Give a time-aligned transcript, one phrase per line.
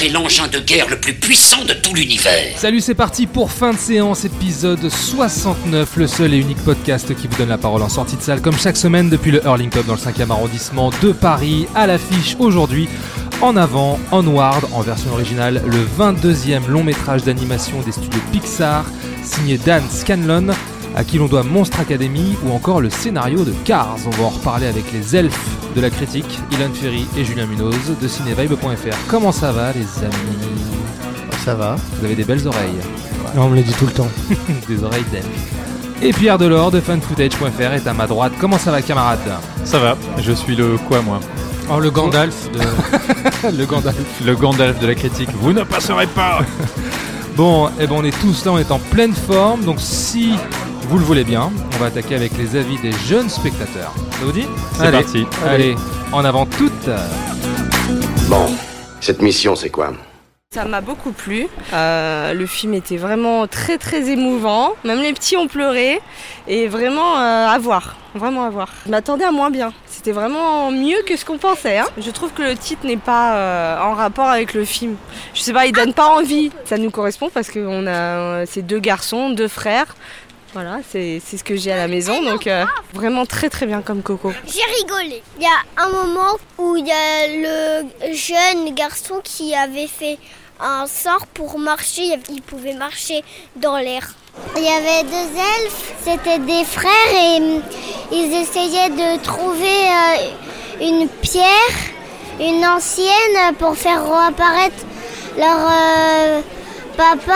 [0.00, 2.56] C'est l'engin de guerre le plus puissant de tout l'univers.
[2.56, 7.26] Salut, c'est parti pour fin de séance, épisode 69, le seul et unique podcast qui
[7.26, 9.84] vous donne la parole en sortie de salle, comme chaque semaine depuis le Hurling Club
[9.84, 12.88] dans le 5e arrondissement de Paris, à l'affiche aujourd'hui.
[13.42, 18.86] En avant, Onward, en version originale, le 22e long métrage d'animation des studios Pixar,
[19.22, 20.46] signé Dan Scanlon,
[20.94, 23.96] à qui l'on doit Monstre Academy ou encore le scénario de Cars.
[24.06, 27.74] On va en reparler avec les elfes de la critique, Ilan Ferry et Julien Munoz
[28.00, 28.96] de cinévibe.fr.
[29.08, 30.64] Comment ça va les amis
[31.44, 31.76] Ça va.
[31.98, 32.80] Vous avez des belles oreilles,
[33.34, 34.08] Non, on me le dit tout le temps.
[34.68, 35.26] des oreilles d'elfes.
[36.02, 38.32] Et Pierre Delors de fanfootage.fr est à ma droite.
[38.40, 39.20] Comment ça va camarade
[39.64, 41.20] Ça va, je suis le quoi moi
[41.72, 42.58] Oh, le Gandalf de...
[43.56, 43.96] Le Gandalf.
[44.24, 45.28] Le Gandalf de la critique.
[45.40, 46.40] Vous ne passerez pas
[47.36, 50.34] Bon, et ben on est tous là, on est en pleine forme, donc si
[50.90, 53.94] vous le voulez bien, on va attaquer avec les avis des jeunes spectateurs.
[54.10, 55.26] Ça vous dit C'est Allez, parti.
[55.46, 55.76] Allez,
[56.12, 56.90] en avant toutes
[58.28, 58.46] Bon,
[59.00, 59.92] cette mission, c'est quoi?
[60.52, 61.46] Ça m'a beaucoup plu.
[61.72, 64.72] Euh, le film était vraiment très très émouvant.
[64.82, 66.00] Même les petits ont pleuré.
[66.48, 67.94] Et vraiment euh, à voir.
[68.16, 68.68] Vraiment à voir.
[68.84, 69.72] Je m'attendais à moins bien.
[69.86, 71.78] C'était vraiment mieux que ce qu'on pensait.
[71.78, 71.86] hein.
[71.98, 74.96] Je trouve que le titre n'est pas euh, en rapport avec le film.
[75.34, 76.50] Je sais pas, il donne pas envie.
[76.64, 79.94] Ça nous correspond parce qu'on a euh, ces deux garçons, deux frères.
[80.52, 82.22] Voilà, c'est ce que j'ai à la maison.
[82.22, 84.32] Donc euh, vraiment très très bien comme Coco.
[84.46, 85.22] J'ai rigolé.
[85.38, 90.18] Il y a un moment où il y a le jeune garçon qui avait fait
[90.58, 92.18] un sort pour marcher.
[92.30, 93.22] Il pouvait marcher
[93.56, 94.14] dans l'air.
[94.56, 97.62] Il y avait deux elfes, c'était des frères et hum,
[98.12, 101.76] ils essayaient de trouver euh, une pierre,
[102.40, 104.84] une ancienne, pour faire réapparaître
[105.36, 106.40] leur euh,
[106.96, 107.32] papa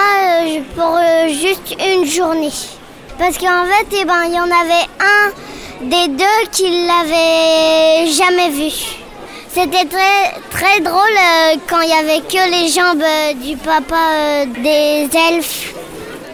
[0.76, 0.98] pour
[1.28, 2.50] juste une journée.
[3.18, 5.32] Parce qu'en fait, eh ben, il y en avait un
[5.82, 8.72] des deux qui l'avait jamais vu.
[9.48, 13.94] C'était très, très drôle euh, quand il y avait que les jambes euh, du papa
[13.94, 15.72] euh, des elfes.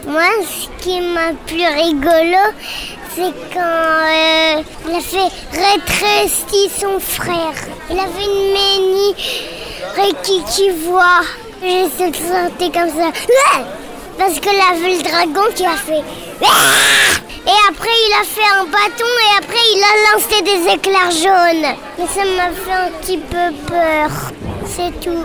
[0.07, 2.39] Moi, ce qui m'a plus rigolo,
[3.15, 7.53] c'est quand il a fait rétrécir son frère.
[7.91, 9.15] Il avait une mini
[10.23, 11.21] qui, qui voit.
[11.63, 13.13] Je se sentais comme ça.
[14.21, 16.01] Parce que là, vu le dragon qui a fait.
[16.03, 21.75] Et après, il a fait un bâton et après, il a lancé des éclairs jaunes.
[21.99, 24.11] Mais ça m'a fait un petit peu peur.
[24.67, 25.25] C'est tout.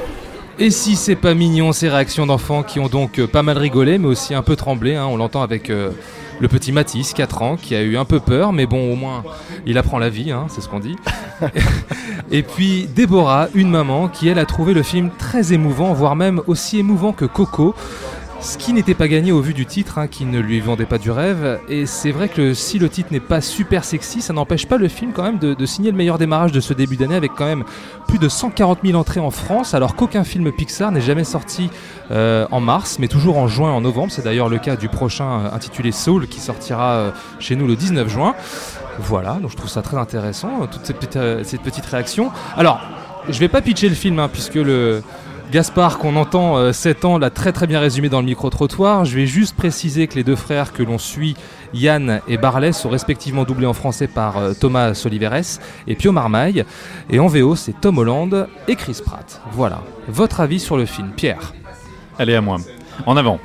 [0.57, 3.97] Et si c'est pas mignon, ces réactions d'enfants qui ont donc euh, pas mal rigolé,
[3.97, 5.91] mais aussi un peu tremblé, hein, on l'entend avec euh,
[6.39, 9.25] le petit Mathis, 4 ans, qui a eu un peu peur, mais bon, au moins,
[9.66, 10.95] il apprend la vie, hein, c'est ce qu'on dit.
[12.31, 16.41] Et puis Déborah, une maman, qui elle a trouvé le film très émouvant, voire même
[16.47, 17.75] aussi émouvant que Coco.
[18.41, 20.97] Ce qui n'était pas gagné au vu du titre, hein, qui ne lui vendait pas
[20.97, 21.59] du rêve.
[21.68, 24.88] Et c'est vrai que si le titre n'est pas super sexy, ça n'empêche pas le
[24.88, 27.63] film quand même de, signer le meilleur démarrage de ce début d'année avec quand même
[28.07, 31.69] plus de 140 000 entrées en France, alors qu'aucun film Pixar n'est jamais sorti
[32.12, 34.12] euh, en mars, mais toujours en juin en novembre.
[34.12, 37.75] C'est d'ailleurs le cas du prochain euh, intitulé Soul qui sortira euh, chez nous le
[37.75, 38.35] 19 juin.
[39.00, 42.31] Voilà, donc je trouve ça très intéressant, toutes ces petites, euh, ces petites réactions.
[42.56, 42.79] Alors,
[43.28, 45.03] je vais pas pitcher le film, hein, puisque le
[45.51, 49.06] Gaspard, qu'on entend euh, 7 ans, l'a très très bien résumé dans le micro-trottoir.
[49.06, 51.35] Je vais juste préciser que les deux frères que l'on suit,
[51.73, 56.66] Yann et Barlet, sont respectivement doublés en français par euh, Thomas Soliveres et Pio Marmaille.
[57.09, 59.41] Et en VO, c'est Tom Holland et Chris Pratt.
[59.51, 59.81] Voilà.
[60.07, 61.53] Votre avis sur le film, Pierre
[62.17, 62.57] Allez à moi.
[63.06, 63.39] En avant.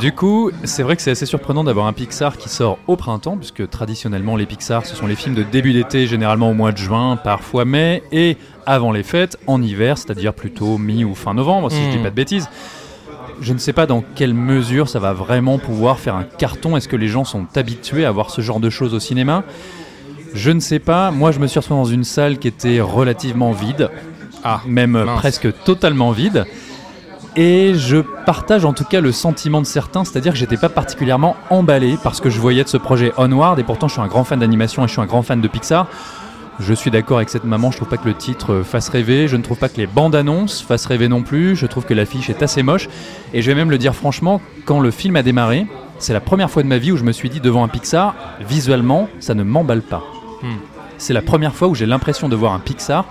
[0.00, 3.38] Du coup, c'est vrai que c'est assez surprenant d'avoir un Pixar qui sort au printemps,
[3.38, 6.76] puisque traditionnellement les Pixar, ce sont les films de début d'été, généralement au mois de
[6.76, 8.36] juin, parfois mai, et
[8.68, 12.02] avant les fêtes, en hiver, c'est-à-dire plutôt mi ou fin novembre, si je dis Mhm.
[12.04, 12.48] pas de bêtises.
[13.40, 16.76] Je ne sais pas dans quelle mesure ça va vraiment pouvoir faire un carton.
[16.76, 19.42] Est-ce que les gens sont habitués à voir ce genre de choses au cinéma?
[20.34, 21.10] Je ne sais pas.
[21.10, 23.90] Moi, je me suis retrouvé dans une salle qui était relativement vide,
[24.44, 25.18] Ah, même mince.
[25.18, 26.44] presque totalement vide.
[27.36, 31.36] Et je partage en tout cas le sentiment de certains, c'est-à-dire que j'étais pas particulièrement
[31.50, 34.24] emballé parce que je voyais de ce projet Onward, et pourtant je suis un grand
[34.24, 35.86] fan d'animation et je suis un grand fan de Pixar.
[36.60, 39.28] Je suis d'accord avec cette maman, je trouve pas que le titre euh, fasse rêver,
[39.28, 41.94] je ne trouve pas que les bandes annonces fassent rêver non plus, je trouve que
[41.94, 42.88] l'affiche est assez moche,
[43.32, 45.66] et je vais même le dire franchement, quand le film a démarré,
[46.00, 48.14] c'est la première fois de ma vie où je me suis dit devant un Pixar,
[48.40, 50.02] visuellement, ça ne m'emballe pas.
[50.42, 50.56] Hmm.
[50.98, 53.04] C'est la première fois où j'ai l'impression de voir un Pixar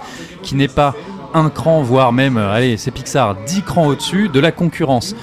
[0.43, 0.93] qui n'est pas
[1.33, 5.15] un cran, voire même, euh, allez, c'est Pixar, 10 crans au-dessus de la concurrence.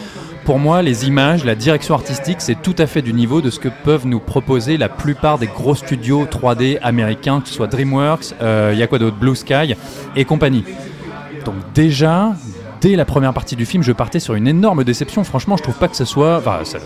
[0.44, 3.58] Pour moi, les images, la direction artistique, c'est tout à fait du niveau de ce
[3.58, 8.34] que peuvent nous proposer la plupart des gros studios 3D américains, que ce soit DreamWorks,
[8.42, 9.74] euh, il y a quoi d'autre, Blue Sky
[10.16, 10.64] et compagnie.
[11.46, 12.32] Donc déjà,
[12.82, 15.24] dès la première partie du film, je partais sur une énorme déception.
[15.24, 16.36] Franchement, je trouve pas que ce soit...
[16.38, 16.78] Enfin, ça-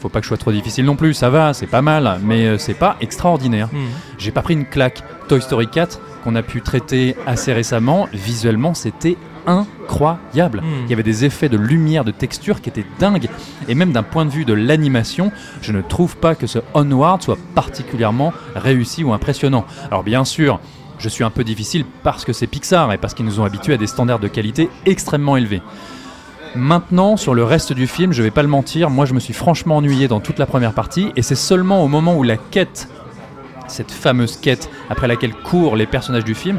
[0.00, 2.46] faut pas que je sois trop difficile non plus, ça va, c'est pas mal, mais
[2.46, 3.70] euh, c'est pas extraordinaire.
[3.72, 3.86] Mhm.
[4.18, 5.02] J'ai pas pris une claque.
[5.26, 9.16] Toy Story 4, qu'on a pu traiter assez récemment, visuellement, c'était
[9.46, 10.60] incroyable.
[10.60, 10.84] Mhm.
[10.84, 13.28] Il y avait des effets de lumière, de texture qui étaient dingues.
[13.68, 15.32] Et même d'un point de vue de l'animation,
[15.62, 19.64] je ne trouve pas que ce Onward soit particulièrement réussi ou impressionnant.
[19.90, 20.60] Alors bien sûr,
[20.98, 23.74] je suis un peu difficile parce que c'est Pixar et parce qu'ils nous ont habitués
[23.74, 25.62] à des standards de qualité extrêmement élevés.
[26.54, 29.34] Maintenant, sur le reste du film, je vais pas le mentir, moi je me suis
[29.34, 32.88] franchement ennuyé dans toute la première partie, et c'est seulement au moment où la quête,
[33.66, 36.58] cette fameuse quête après laquelle courent les personnages du film,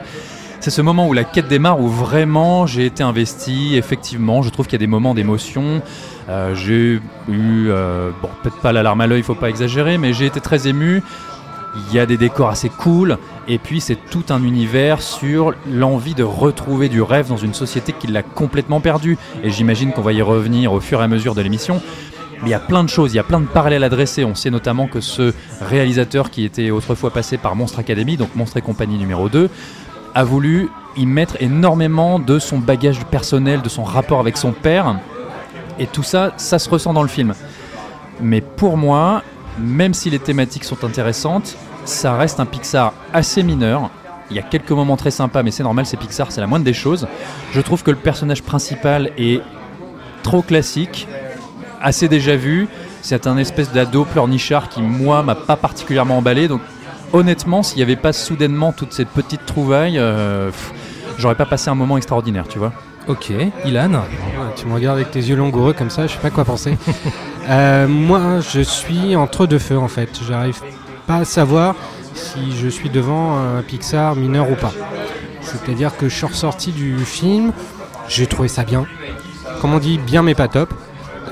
[0.59, 3.75] c'est ce moment où la quête démarre où vraiment j'ai été investi.
[3.75, 5.81] Effectivement, je trouve qu'il y a des moments d'émotion.
[6.30, 7.00] Euh, j'ai
[7.30, 10.42] eu, euh, bon, peut-être pas la larme à l'œil, faut pas exagérer, mais j'ai été
[10.42, 11.04] très ému.
[11.75, 13.18] Il y a des décors assez cool,
[13.48, 17.94] et puis c'est tout un univers sur l'envie de retrouver du rêve dans une société
[17.94, 19.18] qui l'a complètement perdu.
[19.44, 21.81] Et j'imagine qu'on va y revenir au fur et à mesure de l'émission.
[22.42, 24.24] Mais il y a plein de choses, il y a plein de parallèles à dresser.
[24.24, 28.57] On sait notamment que ce réalisateur qui était autrefois passé par Monstre Academy, donc Monstre
[28.57, 29.50] et compagnie numéro 2,
[30.15, 35.00] a voulu y mettre énormément de son bagage personnel, de son rapport avec son père.
[35.80, 37.33] Et tout ça, ça se ressent dans le film.
[38.19, 39.21] Mais pour moi,
[39.59, 41.56] même si les thématiques sont intéressantes,
[41.86, 43.89] ça reste un Pixar assez mineur.
[44.30, 46.65] Il y a quelques moments très sympas, mais c'est normal, c'est Pixar, c'est la moindre
[46.65, 47.07] des choses.
[47.53, 49.42] Je trouve que le personnage principal est
[50.24, 51.07] trop classique,
[51.81, 52.68] assez déjà vu.
[53.01, 56.48] C'est un espèce d'ado pleurnichard qui, moi, m'a pas particulièrement emballé.
[56.50, 56.62] Donc,
[57.13, 60.51] honnêtement, s'il n'y avait pas soudainement toutes ces petites trouvailles, euh,
[61.18, 62.74] j'aurais pas passé un moment extraordinaire, tu vois.
[63.07, 63.31] Ok,
[63.65, 64.01] Ilan
[64.57, 66.77] tu me regardes avec tes yeux langoureux comme ça, je sais pas quoi penser.
[67.50, 70.09] Euh, moi, je suis entre deux feux en fait.
[70.27, 70.59] J'arrive
[71.06, 71.75] pas à savoir
[72.13, 74.74] si je suis devant un Pixar mineur ou pas.
[75.39, 77.53] C'est-à-dire que je suis ressorti du film,
[78.10, 78.86] j'ai trouvé ça bien.
[79.62, 80.74] Comme on dit, bien mais pas top.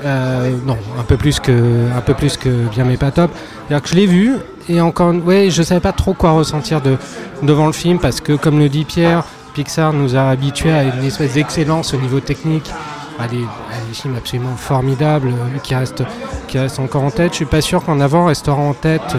[0.06, 1.52] Euh, non, un peu plus que,
[1.94, 3.30] un peu plus que bien mais pas top.
[3.68, 4.36] C'est-à-dire que je l'ai vu
[4.68, 6.96] et encore, ouais, je savais pas trop quoi ressentir de,
[7.42, 9.24] devant le film parce que, comme le dit Pierre,
[9.54, 12.70] Pixar nous a habitués à une espèce d'excellence au niveau technique,
[13.18, 16.02] à des, à des films absolument formidables euh, qui restent,
[16.48, 17.32] qui restent encore en tête.
[17.32, 19.18] Je suis pas sûr qu'en avant restera en tête euh,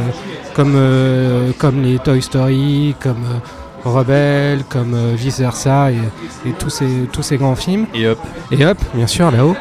[0.53, 5.97] comme, euh, comme les Toy Story, comme euh, Rebelle, comme Vice Versa et,
[6.47, 7.87] et tous, ces, tous ces grands films.
[7.95, 8.19] Et hop,
[8.51, 9.55] Et hop, bien sûr, là-haut,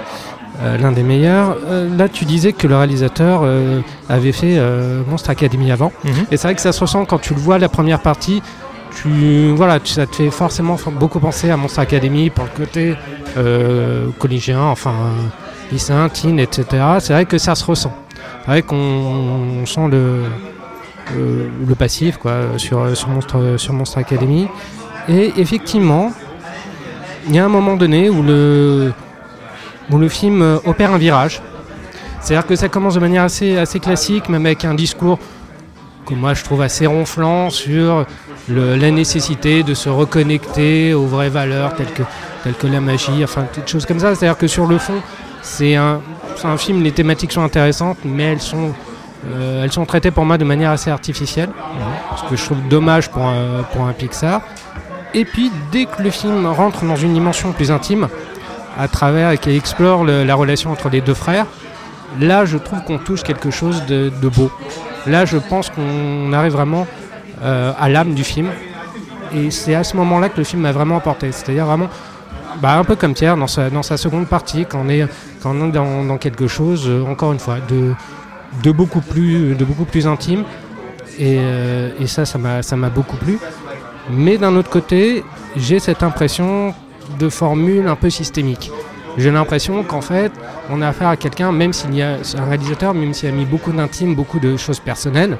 [0.62, 1.56] euh, l'un des meilleurs.
[1.68, 4.58] Euh, là, tu disais que le réalisateur euh, avait fait
[5.08, 5.92] Monstre Academy avant.
[6.04, 6.10] Mhm.
[6.30, 8.42] Et c'est vrai que ça se ressent quand tu le vois la première partie.
[9.02, 12.94] Tu, voilà, tu- ça te fait forcément beaucoup penser à Monstre Academy pour le côté
[14.18, 14.94] collégien, enfin
[15.70, 16.64] lycéen, teen, etc.
[17.00, 17.92] C'est vrai que ça se ressent.
[18.44, 20.22] C'est vrai qu'on on sent le,
[21.66, 24.48] le passif quoi, sur, sur, Monstre, sur Monstre Academy.
[25.08, 26.12] Et effectivement,
[27.28, 28.92] il y a un moment donné où le,
[29.90, 31.42] où le film euh, opère un virage.
[32.20, 35.18] C'est-à-dire que ça commence de manière assez, assez classique, même avec un discours
[36.06, 38.04] que moi je trouve assez ronflant sur
[38.48, 42.02] la nécessité de se reconnecter aux vraies valeurs telles que,
[42.50, 44.14] que la magie, enfin toutes choses comme ça.
[44.14, 45.00] C'est-à-dire que sur le fond,
[45.42, 46.00] c'est un,
[46.44, 48.72] un film, les thématiques sont intéressantes, mais elles sont,
[49.26, 51.50] euh, elles sont traitées pour moi de manière assez artificielle,
[52.16, 53.24] ce que je trouve dommage pour
[53.72, 54.42] pour un Pixar.
[55.14, 58.08] Et puis dès que le film rentre dans une dimension plus intime,
[58.78, 61.46] à travers et qui explore la relation entre les deux frères,
[62.20, 64.50] là je trouve qu'on touche quelque chose de, beau.
[65.06, 66.86] Là je pense qu'on arrive vraiment
[67.42, 68.48] euh, à l'âme du film.
[69.34, 71.32] Et c'est à ce moment-là que le film m'a vraiment emporté.
[71.32, 71.88] C'est-à-dire vraiment,
[72.62, 75.06] bah, un peu comme Pierre dans sa, seconde partie, quand on est,
[75.42, 79.84] quand on est dans, quelque chose, euh, encore une fois, de, beaucoup, plus, de beaucoup
[79.84, 80.44] plus intime.
[81.18, 83.38] Et, euh, et ça, ça m'a beaucoup plu.
[84.10, 85.24] Mais d'un autre côté,
[85.56, 86.74] j'ai cette impression
[87.18, 88.70] de formule un peu systémique.
[89.16, 90.30] J'ai l'impression qu'en fait,
[90.70, 93.46] on a affaire à quelqu'un, même s'il y a un réalisateur, même s'il a mis
[93.46, 95.38] beaucoup d'intime, beaucoup de choses personnelles,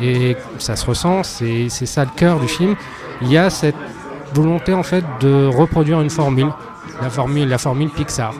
[0.00, 2.76] et ça se ressent, c'est ça le cœur du film.
[3.20, 3.76] Il y a cette
[4.32, 6.48] volonté en fait de reproduire une formule,
[7.02, 8.32] la formule, la formule Pixar.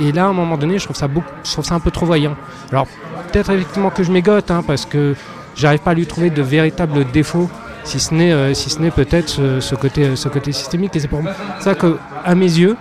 [0.00, 1.92] Et là, à un moment donné, je trouve ça beaucoup, je trouve ça un peu
[1.92, 2.34] trop voyant.
[2.72, 2.86] Alors
[3.30, 5.14] peut-être effectivement que je mégote, hein, parce que
[5.54, 7.48] j'arrive pas à lui trouver de véritables défauts,
[7.84, 10.94] si ce n'est, euh, si ce n'est peut-être ce, ce côté, ce côté systémique.
[10.96, 11.22] Et c'est pour
[11.60, 12.76] ça que, à mes yeux,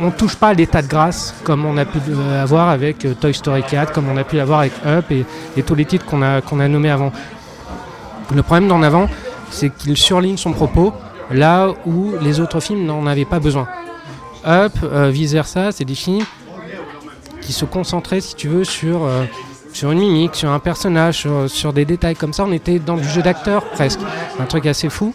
[0.00, 3.14] on touche pas à l'état de grâce comme on a pu euh, avoir avec euh,
[3.14, 6.22] Toy Story 4, comme on a pu l'avoir avec Up et, tous les titres qu'on
[6.22, 7.12] a, qu'on a nommés avant.
[8.34, 9.08] Le problème d'en avant,
[9.50, 10.92] c'est qu'il surligne son propos
[11.30, 13.66] là où les autres films n'en avaient pas besoin.
[14.46, 16.24] Up, euh, vice versa, c'est des films
[17.40, 19.24] qui se concentraient, si tu veux, sur, euh,
[19.76, 22.44] sur une mimique, sur un personnage, sur, sur des détails comme ça.
[22.44, 24.00] On était dans du jeu d'acteur presque,
[24.40, 25.14] un truc assez fou.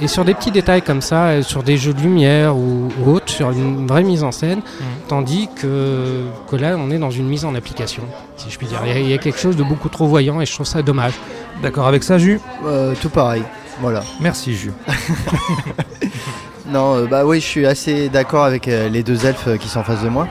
[0.00, 3.10] et sur des petits détails comme ça, euh, sur des jeux de lumière ou, ou
[3.10, 4.60] autre, sur une vraie mise en scène,
[5.08, 8.02] tandis que, que là on est dans une mise en application,
[8.36, 8.78] si je puis dire.
[8.84, 10.66] Il y, a- il y a quelque chose de beaucoup trop voyant et je trouve
[10.66, 11.14] ça dommage.
[11.62, 13.42] D'accord avec ça, Jus Euh, tout pareil.
[13.80, 14.02] Voilà.
[14.20, 14.72] Merci, Jus.
[16.68, 19.68] Non, euh, bah oui, je suis assez d'accord avec euh, les deux elfes euh, qui
[19.68, 20.26] sont en face de moi.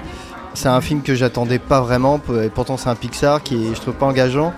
[0.55, 3.81] C'est un film que j'attendais pas vraiment, et pourtant c'est un Pixar qui est, je
[3.81, 4.53] trouve pas engageant.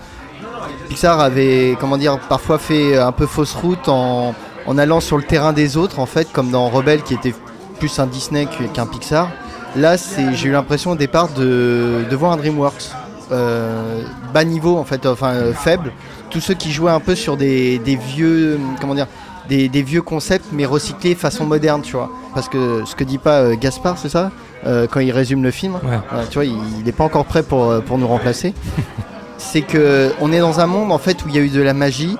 [0.89, 4.33] Pixar avait, comment dire, parfois fait un peu fausse route en,
[4.77, 7.33] allant sur le terrain des autres, en fait, comme dans Rebelle qui était
[7.79, 9.29] plus un Disney qu'un Pixar.
[9.75, 9.95] Là,
[10.33, 12.91] j'ai eu l'impression au départ de, voir un DreamWorks.
[13.31, 15.91] Euh, bas niveau, en fait, enfin euh, faible.
[16.29, 19.07] Tous ceux qui jouaient un peu sur des, des vieux, comment dire,
[19.49, 22.09] des, des vieux concepts mais recyclés façon moderne, tu vois.
[22.33, 24.31] Parce que ce que dit pas euh, Gaspard, c'est ça
[24.65, 25.99] Euh, Quand il résume le film, Ouais.
[26.13, 28.53] euh, tu vois, il n'est pas encore prêt pour, pour nous remplacer.
[29.37, 31.61] c'est que on est dans un monde en fait où il y a eu de
[31.61, 32.17] la magie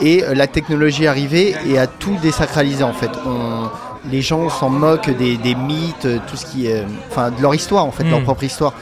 [0.00, 3.10] et la technologie est arrivée et a tout désacralisé en fait.
[3.26, 3.68] On-
[4.10, 7.84] les gens s'en moquent des, des mythes, tout ce qui est, enfin de leur histoire
[7.84, 8.24] en fait, de leur Mm.
[8.24, 8.72] propre histoire.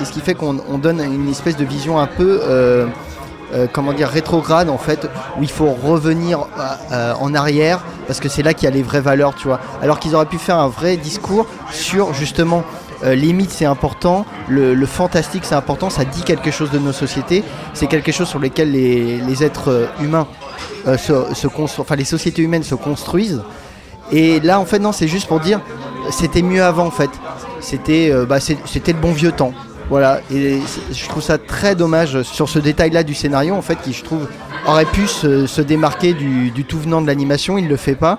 [0.00, 2.40] Et ce qui fait qu'on on donne une espèce de vision un peu
[3.54, 6.62] euh, comment dire rétrograde en fait où il faut revenir euh,
[6.92, 9.58] euh, en arrière parce que c'est là qu'il y a les vraies valeurs tu vois.
[9.80, 12.62] Alors qu'ils auraient pu faire un vrai discours sur justement
[13.02, 17.44] les mythes c'est important le, fantastique c'est important ça dit quelque chose de nos sociétés
[17.72, 20.26] c'est quelque chose sur lesquels les, les êtres humains
[20.84, 21.46] se,
[21.80, 23.42] enfin les sociétés humaines se construisent.
[24.10, 25.60] Et là en fait non c'est juste pour dire
[26.10, 27.10] c'était mieux avant en fait.
[27.60, 29.52] C'était bah, c'était le bon vieux temps
[29.90, 30.60] voilà, et
[30.92, 34.28] je trouve ça très dommage sur ce détail-là du scénario, en fait, qui je trouve
[34.66, 38.18] aurait pu se, démarquer du, tout venant de l'animation, il ne le fait pas.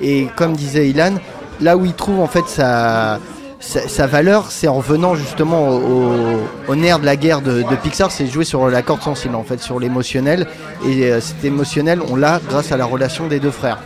[0.00, 1.14] Et comme disait Ilan,
[1.60, 3.18] là où il trouve en fait sa,
[4.06, 8.68] valeur, c'est en revenant justement au, nerf de la guerre de, Pixar, c'est jouer sur
[8.70, 10.46] la corde sensible, en fait, sur l'émotionnel.
[10.86, 13.78] Et euh, cet émotionnel, on l'a grâce à la relation des deux frères.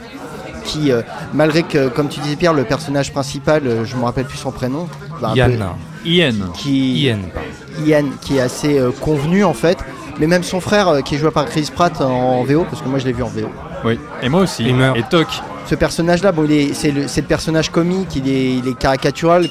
[0.65, 1.03] Qui, euh,
[1.35, 4.53] malgré que, comme tu disais Pierre, le personnage principal, euh, je me rappelle plus son
[4.53, 4.89] prénom,
[5.21, 5.65] bah, Yann.
[6.07, 6.33] Ian.
[6.55, 7.49] qui, Ian, pardon.
[7.87, 9.79] Ian qui est assez euh, convenu en fait.
[10.19, 12.89] Mais même son frère euh, qui est joué par Chris Pratt en VO, parce que
[12.89, 13.49] moi je l'ai vu en VO.
[13.85, 13.99] Oui.
[14.23, 14.65] Et moi aussi.
[14.65, 14.97] Il meurt.
[14.97, 15.27] Et Toc.
[15.67, 19.49] Ce personnage-là, bon, c'est le, c'est le personnage comique, il est, il est caricatural,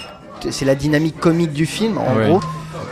[0.50, 2.28] c'est la dynamique comique du film en Ouais.
[2.30, 2.40] gros.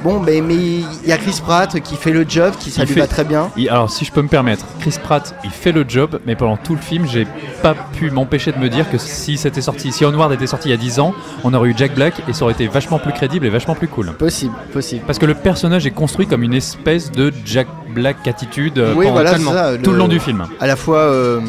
[0.04, 2.88] Bon, ben, mais il y a Chris Pratt qui fait le job, qui ça Il
[2.88, 3.50] lui fait- va très bien.
[3.56, 6.58] Il- alors, si je peux me permettre, Chris Pratt, il fait le job, mais pendant
[6.58, 7.26] tout le film, j'ai
[7.62, 10.72] pas pu m'empêcher de me dire que si c'était sorti, si Onward était sorti il
[10.72, 13.14] y a 10 ans, on aurait eu Jack Black et ça aurait été vachement plus
[13.14, 14.12] crédible et vachement plus cool.
[14.14, 15.04] Possible, possible.
[15.08, 19.08] Parce que le personnage est construit comme une espèce de Jack Black attitude euh, Oui,
[19.12, 20.46] voilà, ça, tout le le- long du film.
[20.60, 21.40] À la fois euh,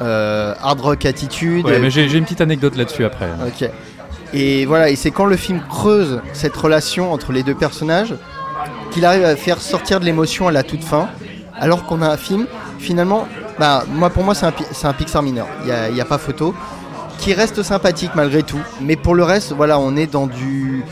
[0.00, 1.64] euh, hard rock attitude.
[1.66, 3.28] Ouais, mais j'ai j'ai une petite anecdote là-dessus après.
[3.46, 3.68] Ok.
[4.32, 8.14] Et voilà, et c'est quand le film creuse cette relation entre les deux personnages
[8.90, 11.08] qu'il arrive à faire sortir de l'émotion à la toute fin,
[11.58, 12.46] alors qu'on a un film,
[12.78, 13.26] finalement,
[13.58, 14.52] bah, moi, pour moi, c'est un,
[14.84, 16.54] un Pixar mineur, il n'y a, pas photo,
[17.18, 20.84] qui reste sympathique malgré tout, mais pour le reste, voilà, on est dans du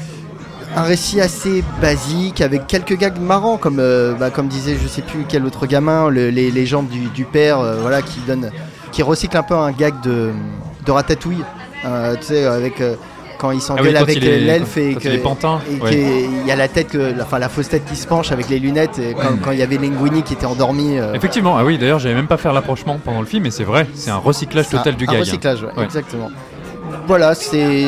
[0.76, 5.00] un récit assez basique avec quelques gags marrants comme euh, bah, comme disait je sais
[5.00, 8.50] plus quel autre gamin le- les légendes du, père euh, voilà qui donne
[8.92, 10.30] qui recycle un peu un gag de,
[10.86, 11.42] ratatouille
[11.86, 12.82] euh, tu sais avec
[13.38, 15.90] quand il s'engueule Ah avec l'elfe et quand que il est pantin, et ouais.
[15.90, 18.58] qu'il y a la tête que enfin, la fausse tête qui se penche avec les
[18.58, 21.78] lunettes et quand, quand il y avait Linguini qui était endormi euh, Effectivement, ah oui,
[21.78, 24.68] d'ailleurs, j'avais même pas faire l'approchement pendant le film, mais c'est vrai, c'est un recyclage
[24.68, 25.20] total un- du un gag.
[25.20, 25.84] recyclage ouais, Ouais.
[25.84, 26.30] exactement
[27.06, 27.84] voilà c'est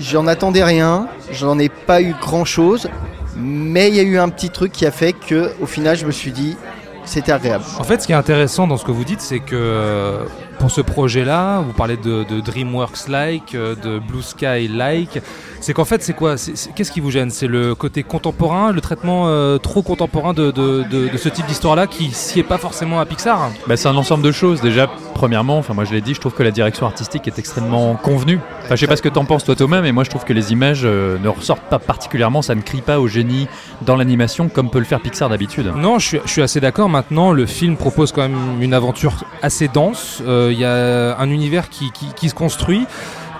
[0.00, 2.88] j'en attendais rien j'en ai pas eu grand chose
[3.36, 6.06] mais il y a eu un petit truc qui a fait que au final je
[6.06, 6.56] me suis dit
[7.04, 9.54] c'était agréable En fait, ce qui est intéressant dans ce que vous dites, c'est que
[9.54, 10.24] euh,
[10.58, 15.20] pour ce projet-là, vous parlez de, de DreamWorks-like, euh, de Blue Sky-like.
[15.60, 16.34] C'est qu'en fait, c'est quoi
[16.76, 17.30] Qu'est-ce qui vous gêne?
[17.30, 21.46] C'est le côté contemporain, le traitement euh, trop contemporain de, de- de- de ce type
[21.46, 23.50] d'histoire-là qui sied pas forcément à Pixar?
[23.66, 24.60] Bah, c'est un ensemble de choses.
[24.60, 27.94] Déjà, premièrement, enfin moi je l'ai dit, je trouve que la direction artistique est extrêmement
[27.94, 28.40] convenue.
[28.64, 30.32] Enfin, je sais pas ce que t'en penses toi Thomas, mais moi je trouve que
[30.32, 33.46] les images euh, ne ressortent pas particulièrement, ça ne crie pas au génie
[33.82, 35.72] dans l'animation comme peut le faire Pixar d'habitude.
[35.76, 36.88] Non, je suis, je suis assez d'accord.
[36.88, 40.22] Maintenant, le film propose quand même une aventure assez dense.
[40.26, 42.86] Euh, Il y a un univers qui, qui- qui se construit,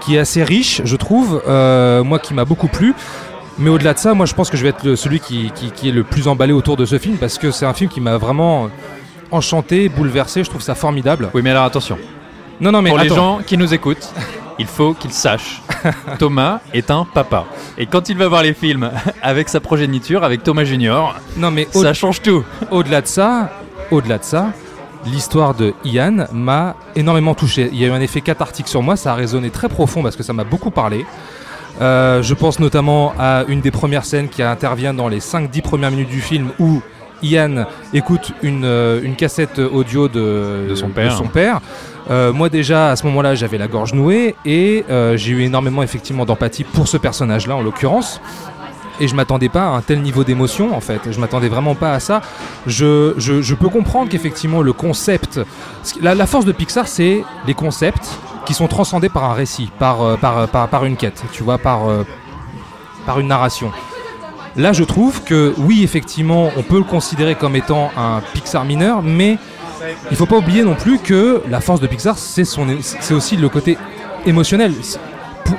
[0.01, 1.43] qui est assez riche, je trouve.
[1.49, 2.95] Euh, moi, qui m'a beaucoup plu.
[3.59, 5.71] Mais au-delà de ça, moi, je pense que je vais être le- celui qui, qui-
[5.71, 8.01] qui est le plus emballé autour de ce film parce que c'est un film qui
[8.01, 8.69] m'a vraiment
[9.31, 10.45] enchanté, bouleversé.
[10.45, 11.31] Je trouve ça formidable.
[11.35, 11.99] Oui, mais alors attention.
[12.61, 14.09] Non, non, mais Pour les gens qui nous écoutent,
[14.59, 15.61] il faut qu'ils sachent.
[16.19, 17.45] Thomas est un papa.
[17.79, 18.91] Et quand il va voir les films
[19.23, 22.45] avec sa progéniture, avec Thomas Junior, Non, mais ça change tout.
[22.71, 23.51] au-delà de ça,
[23.91, 24.49] au-delà de ça,
[25.07, 27.69] l'histoire de Ian m'a énormément touché.
[27.73, 30.17] Il y a eu un effet cathartique sur moi, ça a résonné très profond parce
[30.17, 31.05] que ça m'a beaucoup parlé.
[31.81, 35.91] Euh, je pense notamment à une des premières scènes qui intervient dans les 5-10 premières
[35.91, 36.81] minutes du film où
[37.23, 41.23] Ian écoute une, euh, une cassette audio de, De son père.
[41.33, 41.61] père.
[42.11, 45.83] Euh, moi déjà à ce moment-là j'avais la gorge nouée et euh, j'ai eu énormément
[45.83, 48.21] effectivement d'empathie pour ce personnage-là en l'occurrence.
[49.01, 51.01] Et je m'attendais pas à un tel niveau d'émotion en fait.
[51.11, 52.21] Je m'attendais vraiment pas à ça.
[52.67, 55.41] Je, je- peux comprendre qu'effectivement le concept,
[56.01, 58.09] la, force de Pixar c'est les concepts
[58.47, 61.59] qui sont transcendés par un récit, par, euh, par, par, par une quête, tu vois,
[61.59, 62.05] par, euh,
[63.07, 63.73] par une narration.
[64.57, 69.03] Là, je trouve que oui, effectivement, on peut le considérer comme étant un Pixar mineur,
[69.03, 69.39] mais
[70.11, 72.45] il faut pas oublier non plus que la force de Pixar, c'est
[73.15, 73.77] aussi le côté
[74.27, 74.73] émotionnel.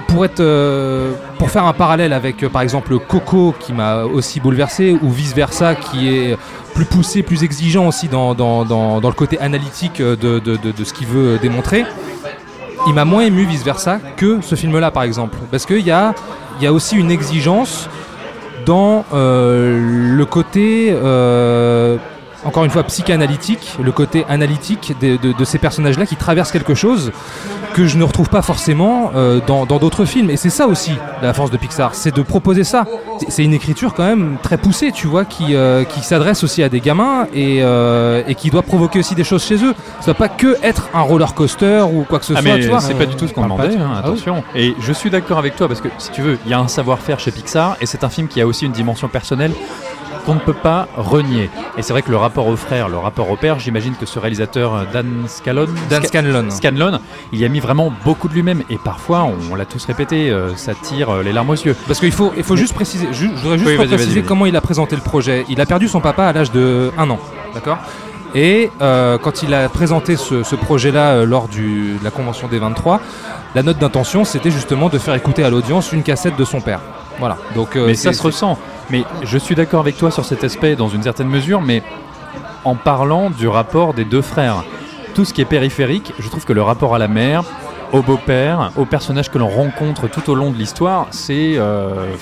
[0.08, 4.40] Pour, être, euh, pour faire un parallèle avec, euh, par exemple, Coco, qui m'a aussi
[4.40, 6.38] bouleversé, ou vice versa, qui est
[6.74, 10.94] plus poussé, plus exigeant aussi dans, dans, dans, le côté analytique de, de, de, ce
[10.94, 11.86] qu'il veut démontrer.
[12.88, 16.14] Il m'a moins ému vice versa que ce film-là, par exemple, parce qu'il y a,
[16.62, 17.90] y a aussi une exigence
[18.66, 20.96] dans euh, le côté,
[22.46, 26.76] encore une fois, psychanalytique, le côté analytique de, de- de ces personnages-là qui traversent quelque
[26.76, 27.12] chose
[27.74, 30.30] que je ne retrouve pas forcément euh, dans dans d'autres films.
[30.30, 32.86] Et c'est ça aussi la force de Pixar, c'est de proposer ça.
[33.28, 36.70] C'est- une écriture quand même très poussée, tu vois, qui, euh, qui s'adresse aussi à
[36.70, 39.74] des gamins et, euh, et qui doit provoquer aussi des choses chez eux.
[40.00, 42.60] Ça doit pas que être un roller coaster ou quoi que ce Ah soit, mais
[42.62, 42.80] tu vois.
[42.80, 44.10] c'est pas du tout ce qu'on pas demandait, de- hein, Ah oui.
[44.14, 44.44] attention.
[44.56, 46.68] Et je suis d'accord avec toi parce que si tu veux, il y a un
[46.68, 49.52] savoir-faire chez Pixar et c'est un film qui a aussi une dimension personnelle
[50.26, 51.50] qu'on ne peut pas renier.
[51.78, 54.20] Et c'est vrai que le rapport au frère, le rapport au père, j'imagine que ce
[54.20, 55.68] réalisateur euh, Dan Scanlon.
[56.50, 57.00] Scanlon,
[57.32, 60.30] il y a mis vraiment beaucoup de lui-même et parfois, on, on l'a tous répété,
[60.30, 61.76] euh, ça tire euh, les larmes aux yeux.
[61.88, 64.62] Parce qu'il faut, il faut juste préciser, je voudrais juste Oui, préciser comment il a
[64.62, 65.46] présenté le projet.
[65.50, 67.20] Il a perdu son papa à l'âge de 1 an,
[67.54, 67.78] d'accord?
[68.36, 72.50] Et euh, quand il a présenté ce, ce projet-là euh, lors du, de la convention
[72.50, 73.00] des 23,
[73.56, 76.82] la note d'intention, c'était justement de faire écouter à l'audience une cassette de son père.
[77.18, 77.38] Voilà.
[77.56, 78.60] Donc, euh, mais ça se ressent.
[78.90, 81.82] Mais je suis d'accord avec toi sur cet aspect dans une certaine mesure, mais
[82.64, 84.64] en parlant du rapport des deux frères,
[85.14, 87.44] tout ce qui est périphérique, je trouve que le rapport à la mère,
[87.94, 91.54] au beau-père, aux personnages que l'on rencontre tout au long de l'histoire, c'est.
[91.58, 92.14] euh,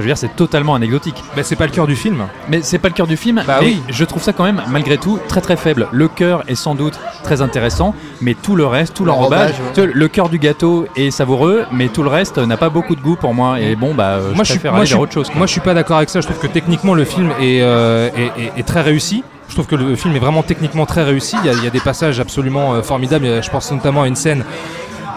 [0.00, 1.22] je veux dire, c'est totalement anecdotique.
[1.36, 2.24] Bah, c'est pas le cœur du film.
[2.48, 3.42] Mais c'est pas le cœur du film.
[3.46, 3.82] Bah mais oui.
[3.88, 5.88] Je trouve ça quand même, malgré tout, très très faible.
[5.92, 9.84] Le cœur est sans doute très intéressant, mais tout le reste, tout l'enrobage, ouais.
[9.86, 13.00] vois, le cœur du gâteau est savoureux, mais tout le reste n'a pas beaucoup de
[13.00, 13.60] goût pour moi.
[13.60, 15.28] Et bon, bah, euh, moi, je préfère moi, aller vers autre chose.
[15.28, 15.36] quoi.
[15.38, 16.20] moi, je suis pas d'accord avec ça.
[16.20, 19.22] Je trouve que techniquement, le film est, euh, est, est- est très réussi.
[19.48, 21.36] Je trouve que le film est vraiment techniquement très réussi.
[21.42, 23.42] Il y a, il y a des passages absolument euh, formidables.
[23.42, 24.44] Je pense notamment à une scène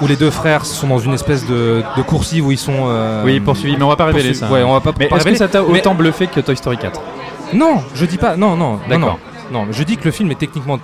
[0.04, 2.74] où les deux frères sont dans une espèce de, de coursive où ils sont.
[2.88, 4.48] euh, Oui, poursuivi, mais on va pas révéler poursuivis.
[4.52, 4.54] ça.
[4.54, 4.92] Ouais, on va pas.
[5.00, 7.00] Mais est-ce que ça t'a Mais- autant bluffé que Toy Story 4
[7.54, 8.36] Non, je dis pas.
[8.36, 9.18] Non, non, D'accord.
[9.52, 9.66] non.
[9.66, 10.80] Non, je dis que le film est techniquement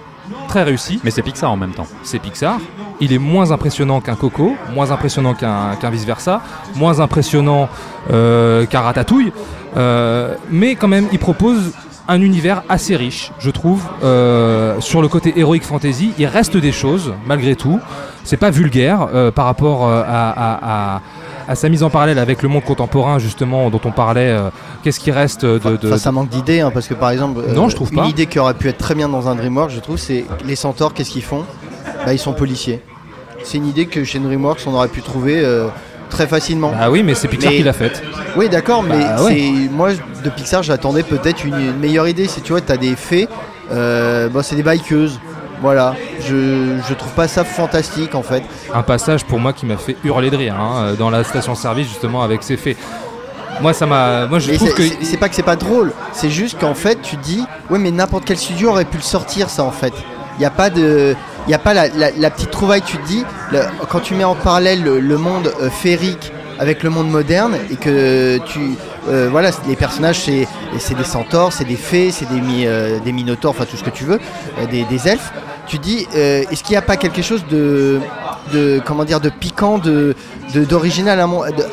[0.48, 1.00] très réussi.
[1.04, 1.88] Mais c'est Pixar en même temps.
[2.04, 2.58] C'est Pixar.
[3.02, 6.42] Il est moins impressionnant qu'un Coco, moins impressionnant qu'un qu'un vice versa,
[6.76, 7.70] moins impressionnant
[8.12, 9.32] euh, qu'un Ratatouille.
[9.78, 11.72] Euh, mais quand même, il propose
[12.10, 16.12] un univers assez riche, je trouve, euh, sur le côté héroïque fantasy.
[16.18, 17.80] Il reste des choses, malgré tout.
[18.24, 21.02] C'est pas vulgaire euh, par rapport euh, à, à- à-
[21.48, 24.30] à sa mise en parallèle avec le monde contemporain, justement, dont on parlait.
[24.30, 24.50] euh,
[24.84, 25.58] Qu'est-ce qui reste de.
[25.78, 28.06] de- Enfin, ça manque d'idées, hein, parce que par exemple, Non, je trouve une pas.
[28.08, 30.94] idée qui aurait pu être très bien dans un DreamWorks, je trouve, c'est les centaures,
[30.94, 31.46] qu'est-ce qu'ils font?
[32.06, 32.82] Bah, Ils sont policiers.
[33.44, 35.42] C'est une idée que chez DreamWorks, on aurait pu trouver
[36.10, 36.74] très facilement.
[36.80, 38.02] Ah oui, mais c'est Pixar Mais- qui l'a faite.
[38.36, 39.68] Oui, d'accord, mais Bah, ouais.
[39.72, 42.28] moi de Pixar, j'attendais peut-être une, une meilleure idée.
[42.28, 43.28] Si tu vois, t'as des fées,
[43.72, 45.20] euh, bon, c'est des bikeuses.
[45.62, 45.94] Voilà,
[46.26, 48.44] je, je trouve pas ça fantastique en fait.
[48.74, 51.86] un passage pour moi qui m'a fait hurler de rire hein, euh, dans la station-service
[51.86, 52.78] justement avec ces faits.
[53.60, 55.92] Moi ça m'a, moi je Mais trouve c'est que c'est- pas que c'est pas drôle,
[56.14, 59.04] c'est juste qu'en fait tu te dis, ouais, mais n'importe quel studio aurait pu le
[59.04, 59.92] sortir ça en fait.
[60.38, 61.14] Il n'y a pas de.
[61.48, 63.24] Il a pas la, petite trouvaille, tu te dis,
[63.90, 68.38] quand tu mets en parallèle le, monde euh, féerique avec le monde moderne et que
[68.46, 68.76] tu.
[69.08, 73.66] euh, voilà, les personnages, c'est des centaures, c'est des fées, c'est des, euh, minotaures, enfin
[73.66, 74.20] tout ce que tu veux,
[74.70, 75.32] des, elfes.
[75.68, 78.00] Tu dis, est-ce qu'il n'y a pas quelque chose de.
[78.52, 80.16] De comment dire, de piquant, de
[80.54, 81.24] d'original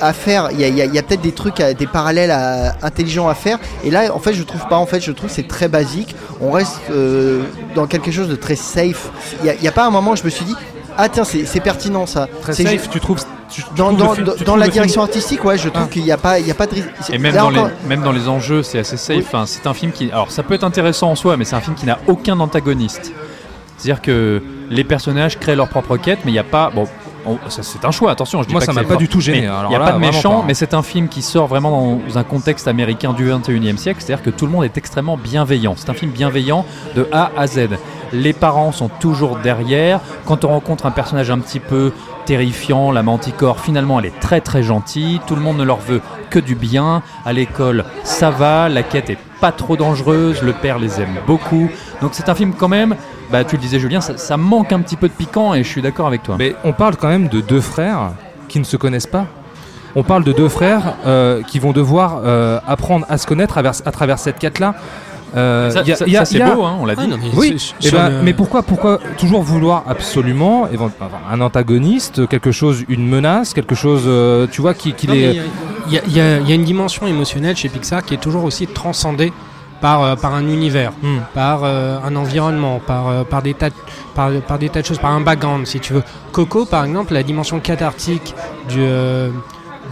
[0.01, 0.51] à, faire.
[0.53, 2.77] Il y a, y a- il y a peut-être des trucs, à- des parallèles à-
[2.83, 3.59] intelligents à faire.
[3.85, 4.77] Et là, en fait, je trouve pas.
[4.77, 6.15] En fait, je trouve que c'est très basique.
[6.41, 7.43] On reste euh,
[7.75, 9.11] dans quelque chose de très safe.
[9.45, 10.55] Il n'y a, pas un moment où je me suis dit,
[10.99, 12.29] ah tiens, c'est pertinent ça.
[12.43, 12.91] très C'est safe.
[12.91, 14.35] Tu trouves tu- tu Dans, dans, film- la
[14.65, 15.93] film- direction artistique, ouais, je trouve Ah.
[15.93, 16.75] qu'il n'y a pas, il y a pas de.
[17.13, 19.17] Et même là dans, les, même dans les enjeux, c'est assez safe.
[19.19, 19.25] Oui.
[19.27, 20.11] Enfin, c'est un film qui.
[20.11, 23.13] Alors, ça peut être intéressant en soi, mais c'est un film qui n'a aucun antagoniste.
[23.77, 26.71] C'est-à-dire que les personnages créent leur propre quête, mais il n'y a pas.
[26.75, 26.87] Bon,
[27.27, 28.43] on- ça, c'est un choix, attention.
[28.43, 29.93] Je dis Moi, pas ça m'a pas du tout gêné, Il n'y a là, pas
[29.93, 33.77] de méchant, mais c'est un film qui sort vraiment dans un contexte américain du 21e
[33.79, 34.01] siècle.
[34.03, 35.75] C'est-à-dire que tout le monde est extrêmement bienveillant.
[35.77, 37.69] C'est un film bienveillant de A à Z.
[38.13, 40.01] Les parents sont toujours derrière.
[40.27, 41.93] Quand on rencontre un personnage un petit peu
[42.25, 45.21] terrifiant, la manticore, finalement elle est très très gentille.
[45.27, 47.03] Tout le monde ne leur veut que du bien.
[47.25, 48.69] À l'école, ça va.
[48.69, 50.43] La quête est pas trop dangereuse.
[50.43, 51.69] Le père les aime beaucoup.
[52.01, 52.95] Donc c'est un film quand même.
[53.31, 55.69] Bah, tu le disais Julien, ça, ça manque un petit peu de piquant et je
[55.69, 56.37] suis d'accord avec toi.
[56.39, 58.13] Mais on parle quand même de deux frères
[58.49, 59.27] qui ne se connaissent pas.
[59.95, 63.63] On parle de deux frères euh, qui vont devoir euh, apprendre à se connaître à
[63.63, 64.75] travers, à travers cette quête-là.
[65.37, 67.03] Euh, ça, y a- ça- c'est beau, hein, on l'a dit.
[67.05, 70.69] Ah, non, mais Oui, c'est- eh ben, le- mais pourquoi, pourquoi toujours vouloir absolument
[71.31, 75.41] un antagoniste, quelque chose, une menace, quelque chose, euh, tu vois, qui, qui les.
[75.91, 79.33] Y, y il y a une dimension émotionnelle chez Pixar qui est toujours aussi transcendée
[79.81, 81.19] par, euh, par un univers, Hmm.
[81.35, 83.75] par euh, un environnement, par, euh, par, des tas de,
[84.15, 86.03] par, par des tas de choses, par un background si tu veux.
[86.33, 88.35] Coco, par exemple, la dimension cathartique
[88.69, 88.81] du...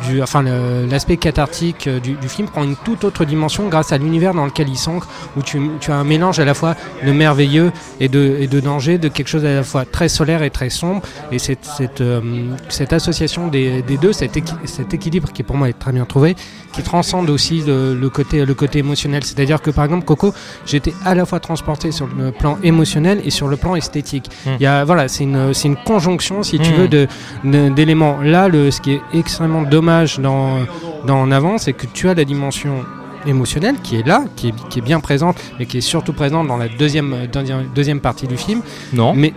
[0.08, 0.42] du, enfin,
[0.90, 4.68] l'aspect cathartique du, du film prend une toute autre dimension grâce à l'univers dans lequel
[4.68, 6.74] il s'ancre, où tu, tu as un mélange à la fois
[7.06, 7.70] de merveilleux
[8.00, 10.68] et de, et de danger, de quelque chose à la fois très solaire et très
[10.68, 11.00] sombre.
[11.30, 12.20] Et cette, cette, euh,
[12.68, 16.04] cette association des, des deux, cet, équi- cet équilibre qui pour moi est très bien
[16.04, 16.34] trouvé,
[16.74, 19.22] qui transcende aussi le, le côté, le côté émotionnel.
[19.24, 20.32] C'est-à-dire que par exemple Coco,
[20.66, 24.28] j'étais à la fois transporté sur le plan émotionnel et sur le plan esthétique.
[24.46, 24.50] Mm.
[24.58, 26.74] Il y a, voilà, c'est une, c'est une conjonction, si tu Mm.
[26.74, 27.06] veux, de,
[27.44, 28.18] de- d'éléments.
[28.22, 30.58] Là, le, ce qui est extrêmement dommage dans,
[31.06, 32.84] dans En avant, c'est que tu as la dimension
[33.26, 36.46] émotionnelle qui est là, qui est, qui est bien présente, mais qui est surtout présente
[36.48, 38.60] dans la deuxième, deuxième, deuxième partie du film.
[38.92, 39.32] Non, Mais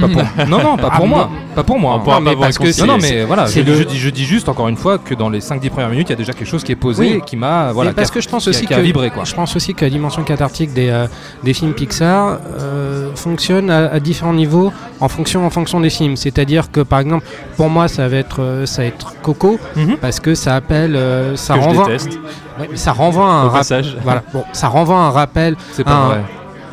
[0.00, 2.02] pas pour, non, non, pas Ah, pour moi, moi- pas pour moi.
[2.06, 4.24] Non, mais parce que non, non, mais voilà, je, c'est le- je dis, je dis
[4.24, 6.48] juste encore une fois que dans les 5-10 premières minutes, il y a déjà quelque
[6.48, 7.12] chose qui est posé Oui.
[7.18, 9.24] et qui m'a, voilà, parce que je pense aussi que vibré, quoi.
[9.24, 11.06] je pense aussi que la dimension cathartique des, euh,
[11.44, 16.16] des films Pixar euh, fonctionne à, à différents niveaux en fonction en fonction des films.
[16.16, 19.96] C'est-à-dire que par exemple pour moi ça va être euh, ça va être Coco Mhm.
[20.00, 20.98] parce que ça appelle
[21.36, 22.18] ça Que je renvoie déteste.
[22.58, 23.96] Ouais, mais ça renvoie à un Au rap- passage.
[24.02, 26.24] voilà bon ça renvoie à un rappel C'est pas Ah, vrai.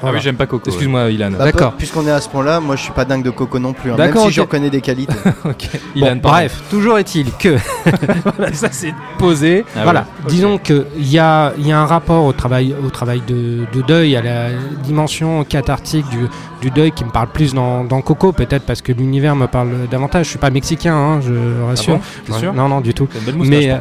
[0.06, 0.70] Ah oui, j'aime pas Coco.
[0.70, 1.32] Excuse-moi, Ilan.
[1.32, 1.74] Bah, D'accord.
[1.74, 3.92] Puisqu'on est à ce point-là, moi je suis pas dingue de Coco non plus.
[3.92, 5.13] hein, D'accord, même si je reconnais des qualités.
[5.96, 6.20] Ilan, pardon.
[6.38, 7.56] bref toujours est-il que
[8.38, 9.63] Voilà, ça c'est posé.
[9.76, 10.30] Ah voilà, ouais.
[10.30, 13.82] disons qu'il y a, il y a un rapport au travail, au travail de, de
[13.82, 14.50] deuil, à la
[14.84, 16.28] dimension cathartique du,
[16.63, 19.88] du deuil qui me parle plus dans, dans Coco, peut-être parce que l'univers me parle
[19.91, 20.26] davantage.
[20.28, 21.34] Je suis pas mexicain, hein, je
[21.67, 21.95] rassure.
[21.97, 22.54] bon T'es sûr?
[22.54, 23.08] Non, non, du tout.
[23.13, 23.78] Une belle Mais, euh.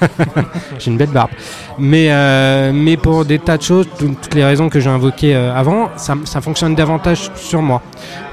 [0.80, 1.30] J'ai une belle barbe.
[1.78, 5.36] Mais, euh, mais pour des tas de choses, tout- toutes les raisons que j'ai invoquées
[5.36, 7.80] euh, avant, ça, ça fonctionne davantage sur moi.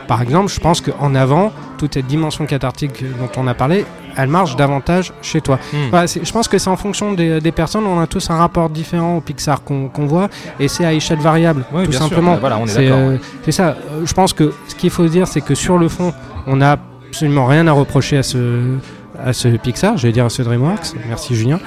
[0.08, 3.86] Par exemple, je pense qu'en avant, toute cette dimension cathartique dont on a parlé,
[4.18, 5.60] elle marche davantage chez toi.
[5.72, 5.90] Hmm.
[5.90, 8.70] Voilà, je pense que c'est en fonction des, des personnes, on a tous un rapport
[8.70, 12.38] différent au Pixar qu'on voit, et c'est à échelle variable, Oui, tout simplement.
[12.38, 13.70] Voilà, C'est euh, c'est ça.
[13.70, 16.14] Euh, Je pense que ce qu'il faut dire, c'est que sur le fond,
[16.48, 16.78] on n'a
[17.10, 18.78] absolument rien à reprocher à ce,
[19.24, 21.60] à ce Pixar, je vais dire à ce DreamWorks, merci Julien,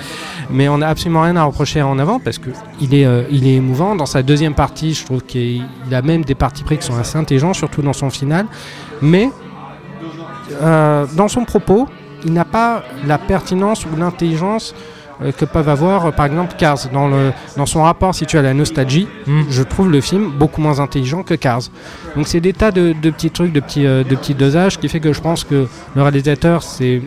[0.50, 3.46] mais on n'a absolument rien à reprocher en avant parce que il est, euh, il
[3.46, 3.94] est émouvant.
[3.96, 6.96] Dans sa deuxième partie, je trouve qu'il il a même des parties pris qui sont
[6.98, 8.46] assez intelligents, surtout dans son final,
[9.00, 9.30] mais
[10.62, 11.88] euh, dans son propos,
[12.26, 14.74] il n'a pas la pertinence ou l'intelligence
[15.22, 16.78] euh, que peuvent avoir, euh, par exemple, Cars.
[16.92, 19.42] Dans, le, dans son rapport, si tu as la nostalgie, Hmm.
[19.48, 21.62] je trouve le film beaucoup moins intelligent que Cars.
[22.16, 24.88] Donc c'est des tas de, de petits trucs, de petits, euh, de petits dosages qui
[24.90, 27.00] fait que je pense que le réalisateur, c'est,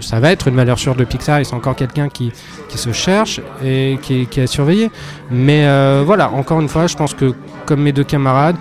[0.00, 2.30] ça va être une valeur sûre de Pixar et c'est encore quelqu'un qui,
[2.68, 4.90] qui se cherche et qui, est- qui est à surveiller.
[5.30, 7.32] Mais euh, voilà, encore une fois, je pense que
[7.66, 8.56] comme mes deux camarades,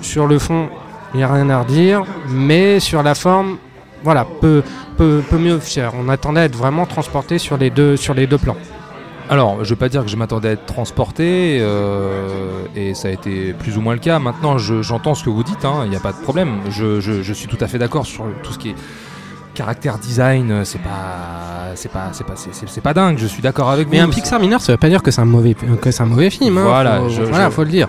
[0.00, 0.68] sur le fond,
[1.12, 3.58] il n'y a rien à redire, mais sur la forme,
[4.04, 4.62] voilà, peut,
[4.96, 5.58] peut, peut mieux.
[6.00, 8.56] On attendait à être vraiment transporté sur les deux, sur les deux plans.
[9.30, 13.10] Alors, je veux pas dire que je m'attendais à être transporté, euh, et ça a
[13.10, 14.18] été plus ou moins le cas.
[14.18, 16.58] Maintenant, je- j'entends ce que vous dites, hein, il n'y a pas de problème.
[16.70, 18.74] Je suis tout à fait d'accord sur tout ce qui est
[19.54, 20.50] caractère design.
[20.50, 23.16] euh, C'est pas, c'est pas, c'est pas, c'est- pas dingue.
[23.18, 24.04] Je suis d'accord avec Mais vous.
[24.06, 26.30] un Pixar mineur, ça veut pas dire que c'est un mauvais, que c'est un mauvais
[26.30, 26.58] film.
[26.58, 26.64] hein.
[26.66, 27.88] Voilà, faut, je- voilà, je- faut le dire.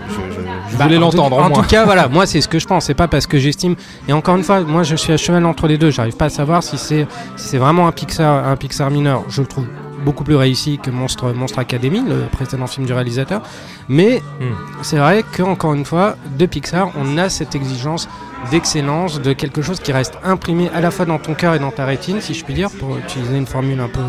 [0.70, 2.66] Je, Bah, voulais en tout- l'entendre, En tout cas, voilà, moi c'est ce que je
[2.66, 2.86] pense.
[2.86, 3.76] C'est pas parce que j'estime.
[4.08, 5.90] Et encore une fois, moi je suis à cheval entre les deux.
[5.90, 9.22] J'arrive pas à savoir si c'est si c'est vraiment un Pixar, un Pixar mineur.
[9.28, 9.66] Je le trouve
[10.04, 13.42] beaucoup plus réussi que Monstre, Monstre Academy, le précédent film du réalisateur.
[13.88, 14.52] Mais Hmm.
[14.82, 18.08] c'est vrai qu'encore une fois, de Pixar, on a cette exigence
[18.50, 21.70] d'excellence, de quelque chose qui reste imprimé à la fois dans ton cœur et dans
[21.70, 24.00] ta rétine, si je puis dire, pour utiliser une formule un peu,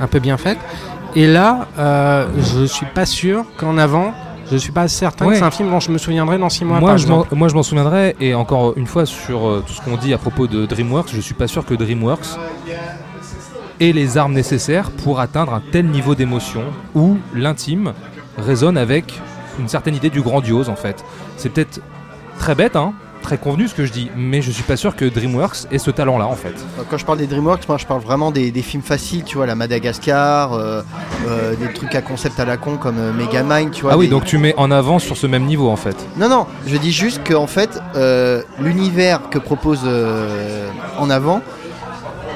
[0.00, 0.58] un peu bien faite.
[1.14, 4.12] Et là, euh, je suis pas sûr qu'en avant,
[4.50, 5.32] je suis pas certain Ouais.
[5.32, 6.78] que c'est un film dont je me souviendrai dans six mois.
[6.80, 9.80] Moi par je, moi, je m'en souviendrai, et encore une fois, sur euh, tout ce
[9.80, 12.26] qu'on dit à propos de DreamWorks, je suis pas sûr que DreamWorks
[13.80, 16.62] ait les armes nécessaires pour atteindre un tel niveau d'émotion
[16.94, 17.92] où l'intime
[18.38, 19.20] résonne avec
[19.58, 21.04] une certaine idée du grandiose, en fait.
[21.36, 21.80] C'est peut-être
[22.38, 25.04] très bête, hein, très convenu ce que je dis, mais je suis pas sûr que
[25.06, 26.52] DreamWorks ait ce talent-là en fait.
[26.90, 29.46] Quand je parle des DreamWorks, moi je parle vraiment des, des films faciles, tu vois,
[29.46, 30.82] la Madagascar, euh,
[31.28, 33.92] euh, des trucs à concept à la con comme euh, Megamind, tu vois.
[33.92, 35.96] Ah oui, des- donc tu mets en avant sur ce même niveau en fait.
[36.18, 41.40] Non, non, je dis juste que en fait, euh, l'univers que propose euh, en avant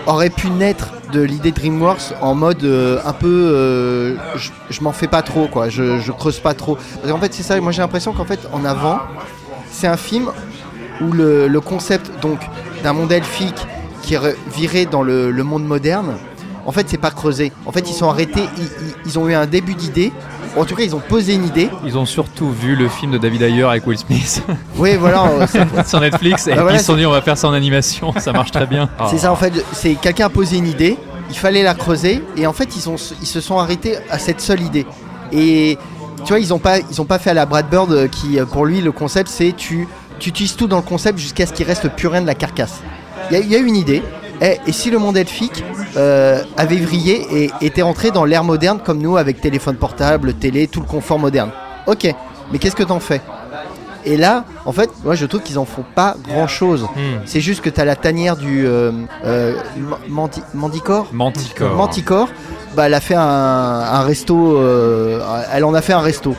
[0.07, 4.93] aurait pu naître de l'idée DreamWorks en mode euh, un peu euh, je, je m'en
[4.93, 6.77] fais pas trop quoi, je, je creuse pas trop.
[7.01, 8.99] Parce qu'en fait c'est ça, moi j'ai l'impression qu'en fait en avant
[9.71, 10.31] c'est un film
[11.01, 12.41] où le, le concept donc
[12.83, 13.67] d'un monde elfique
[14.03, 14.21] qui est
[14.55, 16.15] viré dans le, le monde moderne,
[16.65, 17.53] en fait c'est pas creusé.
[17.67, 20.13] En fait ils sont arrêtés, ils, ils- ils ont eu un début d'idée,
[20.57, 21.69] en tout cas ils ont posé une idée.
[21.85, 24.43] Ils ont surtout vu le film de David Ayer avec Will Smith
[24.77, 25.47] Oui voilà, euh,
[25.87, 28.13] sur Netflix et Bah voilà, ils se sont dit on va faire ça en animation,
[28.19, 28.89] ça marche très bien.
[29.11, 30.97] C'est ça en fait, c'est quelqu'un a posé une idée,
[31.31, 34.41] il fallait la creuser et en fait ils, ont, ils se sont arrêtés à cette
[34.41, 34.87] seule idée.
[35.33, 35.77] Et
[36.25, 38.39] tu vois, ils ont pas, ils ont pas fait à la Brad Bird euh, qui
[38.39, 39.87] euh, pour lui le concept c'est tu,
[40.19, 42.81] tu utilises tout dans le concept jusqu'à ce qu'il reste plus rien de la carcasse.
[43.31, 44.03] Il y, a- y une idée.
[44.41, 45.65] Et, et si le monde elfique
[45.97, 50.67] euh, avait vrillé et était rentré dans l'ère moderne comme nous avec téléphone portable, télé,
[50.67, 51.51] tout le confort moderne.
[51.87, 52.07] Ok,
[52.53, 53.21] mais qu'est-ce que t'en fais?
[54.05, 56.83] Et là, en fait, moi je trouve qu'ils en font pas grand chose.
[56.95, 57.21] Hmm.
[57.25, 58.93] C'est juste que tu as la tanière du euh,
[59.25, 59.55] euh,
[60.55, 61.07] Manticore.
[61.75, 62.29] Manticore,
[62.77, 64.59] bah, elle a fait un, un resto.
[64.59, 65.21] euh,
[65.53, 66.37] elle en a fait un resto.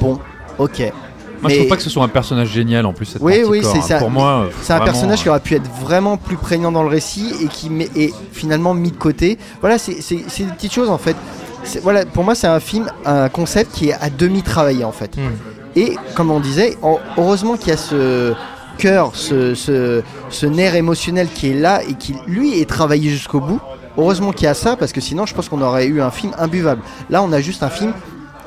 [0.00, 0.18] Bon,
[0.58, 0.92] ok.
[1.40, 3.42] Moi je Mais- trouve pas que ce soit un personnage génial en plus cette Oui,
[3.46, 3.82] oui, c'est hein.
[3.82, 3.98] ça.
[3.98, 6.82] Pour moi, euh, C'est un personnage qui euh, aurait pu être vraiment plus prégnant dans
[6.82, 9.38] le récit et qui est finalement mis de côté.
[9.60, 11.16] Voilà, c'est des petites choses en fait.
[11.82, 15.16] Voilà, pour moi, c'est un film, un concept qui est à demi travaillé en fait.
[15.16, 15.30] Hmm.
[15.76, 18.32] Et comme on disait, en- heureusement qu'il y a ce
[18.78, 23.40] cœur, ce, ce, ce nerf émotionnel qui est là et qui lui est travaillé jusqu'au
[23.40, 23.60] bout.
[23.96, 26.32] Heureusement qu'il y a ça parce que sinon je pense qu'on aurait eu un film
[26.38, 26.82] imbuvable.
[27.10, 27.92] Là on a juste un film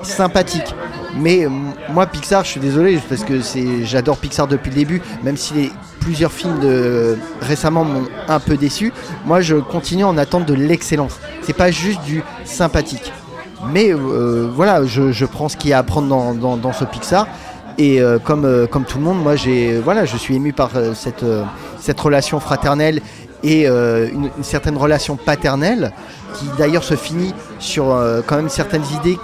[0.03, 0.75] sympathique.
[1.17, 1.49] Mais euh,
[1.89, 3.39] moi Pixar, je suis désolé parce que
[3.83, 8.57] j'adore Pixar depuis le début, même si les plusieurs films de récemment m'ont un peu
[8.57, 8.93] déçu.
[9.25, 11.19] Moi je continue en attente de l'excellence.
[11.43, 13.11] C'est pas juste du sympathique.
[13.71, 16.07] Mais euh, voilà, je, prends ce qu'il y a à prendre
[16.57, 17.27] dans, ce Pixar.
[17.77, 23.01] Et euh, comme, tout le monde, moi je suis ému par cette, relation fraternelle
[23.43, 25.91] et une, certaine relation paternelle
[26.35, 27.85] qui d'ailleurs se finit sur
[28.25, 29.19] quand même certaines idées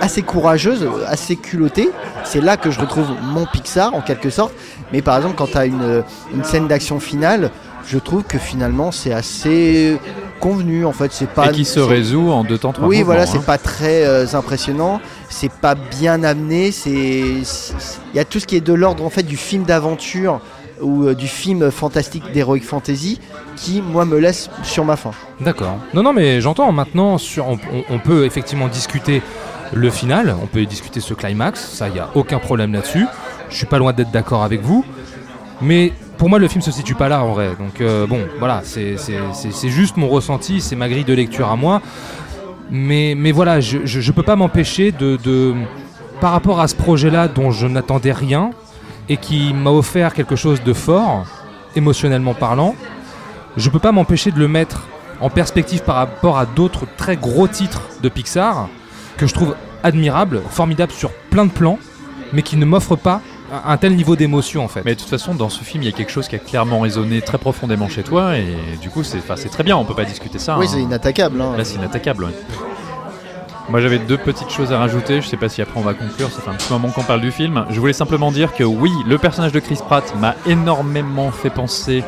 [0.00, 1.90] assez courageuses, assez culottées.
[2.24, 4.52] C'est là que je retrouve mon Pixar en quelque sorte.
[4.92, 6.02] Mais par exemple, quand tu as une,
[6.34, 7.50] une scène d'action finale,
[7.86, 9.98] je trouve que finalement c'est assez
[10.40, 11.12] convenu en fait.
[11.12, 13.26] C'est pas et qui se résout en deux temps trois oui, voilà, hein.
[13.26, 17.74] c'est pas très euh, impressionnant, c'est pas bien amené, c'est c'est-
[18.12, 20.40] il y a tout ce qui est de l'ordre en fait du film d'aventure
[20.80, 23.20] ou euh, du film fantastique d'heroic fantasy
[23.54, 25.12] qui moi me laisse sur ma faim.
[25.40, 25.76] D'accord.
[25.92, 29.20] Non, non, mais j'entends maintenant, sur, on, on- on peut effectivement discuter
[29.74, 33.06] le final, on peut discuter ce climax, ça, il n'y a aucun problème là-dessus.
[33.50, 34.84] Je suis pas loin d'être d'accord avec vous.
[35.60, 37.50] Mais pour moi, le film se situe pas là en vrai.
[37.58, 38.96] Donc, euh, bon, voilà, c'est
[39.68, 41.80] juste mon ressenti, c'est ma grille de lecture à moi.
[42.70, 45.54] Mais, voilà, je, je peux pas m'empêcher de, de.
[46.20, 48.50] Par rapport à ce projet-là dont je n'attendais rien
[49.08, 51.26] et qui m'a offert quelque chose de fort,
[51.76, 52.74] émotionnellement parlant,
[53.56, 54.86] je peux pas m'empêcher de le mettre
[55.20, 58.68] en perspective par rapport à d'autres très gros titres de Pixar
[59.16, 61.78] que je trouve admirables, formidables sur plein de plans,
[62.32, 63.20] mais qui ne m'offrent pas
[63.66, 64.82] un, tel niveau d'émotion en fait.
[64.84, 66.80] Mais de toute façon, dans ce film, il y a quelque chose qui a clairement
[66.80, 69.94] résonné très profondément chez toi, et du coup, c'est enfin, c'est très bien, on peut
[69.94, 70.58] pas discuter ça.
[70.58, 70.70] oui, hein.
[70.72, 71.40] c'est inattaquable.
[71.40, 71.54] hein.
[71.56, 72.24] Là, c'est inattaquable.
[72.24, 72.32] ouais.
[73.70, 75.22] Moi, j'avais deux petites choses à rajouter.
[75.22, 76.30] Je sais pas si après on va conclure.
[76.30, 77.64] Ça fait un petit moment qu'on parle du film.
[77.70, 82.04] Je voulais simplement dire que oui, le personnage de Chris Pratt m'a énormément fait penser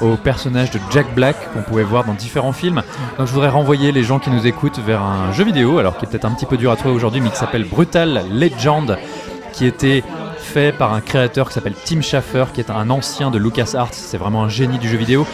[0.00, 2.82] au personnage de Jack Black qu'on pouvait voir dans différents films.
[3.18, 6.04] Donc, je voudrais renvoyer les gens qui nous écoutent vers un jeu vidéo, alors qui
[6.04, 8.98] est peut-être un petit peu dur à trouver aujourd'hui, mais qui s'appelle Brutal Legend,
[9.52, 10.02] qui était
[10.46, 13.88] fait par un créateur qui s'appelle Tim Schafer, qui est un ancien de LucasArts.
[13.92, 15.26] C'est vraiment un génie du jeu vidéo.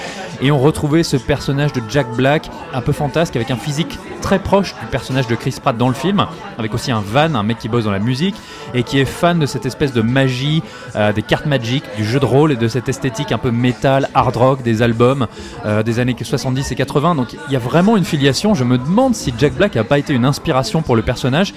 [0.43, 4.41] Et on retrouvait ce personnage de Jack Black, un peu fantasque, avec un physique très
[4.41, 6.27] proche du personnage de Chris Pratt dans le film,
[6.59, 8.35] avec aussi un van, un mec qui bosse dans la musique,
[8.75, 10.63] et qui est fan de cette espèce de magie,
[10.97, 14.09] euh, des cartes magiques, du jeu de rôle et de cette esthétique un peu métal,
[14.15, 15.27] hard rock des albums
[15.65, 17.15] euh, des années 70 et 80.
[17.15, 18.55] Donc il y a vraiment une filiation.
[18.55, 21.55] Je me demande si Jack Black n'a pas été une inspiration pour le personnage.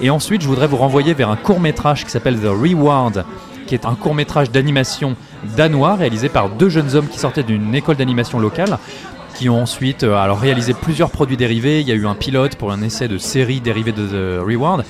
[0.00, 3.24] Et ensuite, je voudrais vous renvoyer vers un court métrage qui s'appelle The Reward,
[3.66, 5.16] qui est un court métrage d'animation
[5.56, 8.78] danois réalisé par deux jeunes hommes qui sortaient d'une école d'animation locale
[9.36, 11.80] qui ont ensuite euh, alors réalisé plusieurs produits dérivés.
[11.80, 14.84] Il y a eu un pilote pour un essai de série dérivée de The Reward.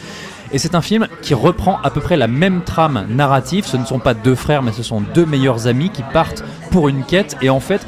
[0.52, 3.66] Et c'est un film qui reprend à peu près la même trame narrative.
[3.66, 6.88] Ce ne sont pas deux frères, mais ce sont deux meilleurs amis qui partent pour
[6.88, 7.36] une quête.
[7.42, 7.84] Et en fait,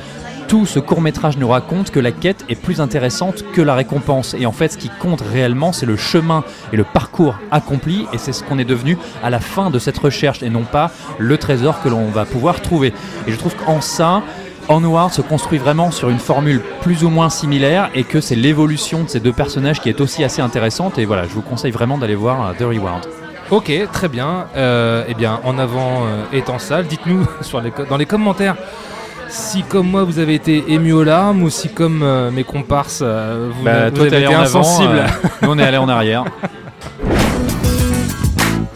[0.48, 4.34] tout ce court métrage nous raconte que la quête est plus intéressante que la récompense.
[4.38, 8.18] Et en fait, ce qui compte réellement, c'est le chemin et le parcours accompli, et
[8.18, 11.37] c'est ce qu'on est devenu à la fin de cette recherche, et non pas le
[11.37, 12.94] trésor que l'on va pouvoir trouver.
[13.26, 14.22] Et je trouve qu'en ça,
[14.70, 19.02] Onward se construit vraiment sur une formule plus ou moins similaire, et que c'est l'évolution
[19.04, 20.98] de ces deux personnages qui est aussi assez intéressante.
[20.98, 23.06] Et voilà, je vous conseille vraiment d'aller voir euh, The Reward.
[23.50, 24.46] Ok, très bien.
[24.56, 28.56] Euh, eh bien, en avant euh, étant sale, dites-nous sur les co- dans les commentaires
[29.29, 33.01] si, comme moi, vous avez été ému aux larmes ou si, comme euh, mes comparses,
[33.03, 34.95] euh, vous, Bah, vous toi, avez été insensible.
[34.97, 35.07] euh,
[35.43, 36.25] nous, on est allé en arrière.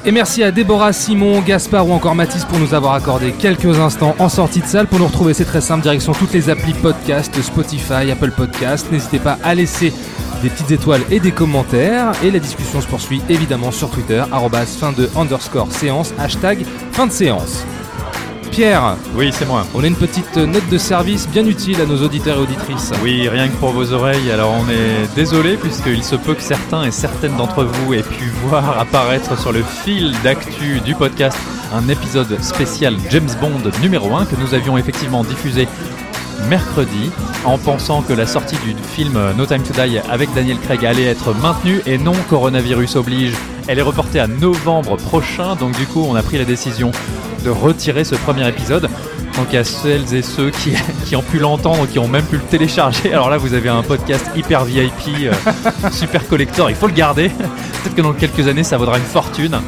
[0.04, 4.16] Et merci à Déborah, Simon, Gaspard ou encore Mathis pour nous avoir accordé quelques instants
[4.18, 4.88] en sortie de salle.
[4.88, 8.88] Pour nous retrouver, c'est très simple, direction toutes les applis podcast, Spotify, Apple Podcast.
[8.90, 9.92] N'hésitez pas à laisser
[10.42, 12.10] des petites étoiles et des commentaires.
[12.24, 17.06] Et la discussion se poursuit évidemment sur Twitter, arrobas fin de underscore séance, hashtag fin
[17.06, 17.64] de séance.
[18.52, 19.66] Pierre, Oui, c'est moi.
[19.74, 22.92] on a une petite note de service bien utile à nos auditeurs et auditrices.
[23.02, 24.30] Oui, rien que pour vos oreilles.
[24.30, 28.24] Alors on est désolé puisqu'il se peut que certains et certaines d'entre vous aient pu
[28.44, 31.38] voir apparaître sur le fil d'actu du podcast
[31.74, 35.66] un épisode spécial James Bond numéro 1 que nous avions effectivement diffusé
[36.48, 37.10] mercredi
[37.44, 41.04] en pensant que la sortie du film No Time to Die avec Daniel Craig allait
[41.04, 43.34] être maintenue et non coronavirus oblige.
[43.68, 46.90] Elle est reportée à novembre prochain donc du coup on a pris la décision
[47.44, 48.88] de retirer ce premier épisode.
[49.36, 50.74] Donc a celles et ceux qui,
[51.06, 53.12] qui ont pu l'entendre, qui ont même pu le télécharger.
[53.12, 54.92] Alors là, vous avez un podcast hyper VIP,
[55.24, 55.32] euh,
[55.90, 57.28] super collector, il faut le garder.
[57.82, 59.60] Peut-être que dans quelques années, ça vaudra une fortune.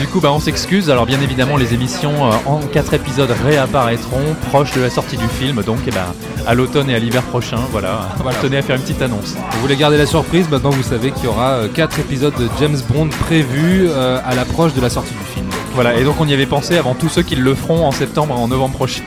[0.00, 0.88] Du coup, bah, on s'excuse.
[0.88, 5.28] Alors bien évidemment, les émissions euh, en quatre épisodes réapparaîtront proche de la sortie du
[5.28, 5.62] film.
[5.62, 6.14] Donc eh ben,
[6.46, 8.08] à l'automne et à l'hiver prochain, voilà.
[8.16, 8.38] Voilà.
[8.40, 9.36] Je tenais à faire une petite annonce.
[9.52, 12.78] Vous voulez garder la surprise, maintenant vous savez qu'il y aura 4 épisodes de James
[12.88, 15.46] Bond prévus euh, à l'approche de la sortie du film.
[15.74, 18.34] Voilà, et donc on y avait pensé avant tous ceux qui le feront en septembre
[18.34, 19.02] et en novembre prochain.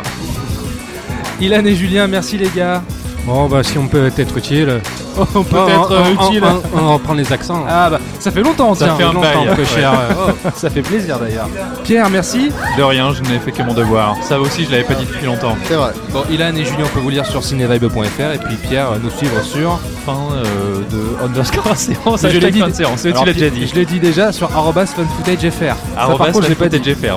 [1.42, 2.84] Ilan et Julien, merci les gars.
[3.26, 4.80] Bon, bah, si on peut être utile.
[5.36, 6.44] on peut on- être on- euh, on- utile.
[6.76, 7.66] On, reprend les accents.
[7.68, 8.96] Ah bah ça fait longtemps, Ça tiens.
[8.96, 9.66] fait un longtemps bail, que ouais.
[9.68, 9.92] cher.
[10.18, 11.48] Oh, ça fait plaisir d'ailleurs.
[11.84, 12.52] Pierre, merci.
[12.78, 14.16] De rien, je n'ai fait que mon devoir.
[14.22, 15.56] Ça aussi, je l'avais pas dit depuis longtemps.
[15.66, 15.92] C'est vrai.
[16.12, 19.10] Bon, Ilan et Julien, on peut vous lire sur cinevibe.fr et puis Pierre euh, nous
[19.10, 19.80] suivre sur.
[20.06, 22.26] Fin euh, de underscore séance.
[22.28, 22.60] Je l'ai dit.
[22.60, 23.02] fin de séance.
[23.04, 23.68] Tu l'as déjà dit.
[23.68, 25.76] Je l'ai dit déjà sur funfootagefr.
[25.98, 26.32] Arrobas